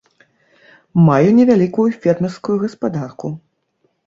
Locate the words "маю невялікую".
1.07-1.85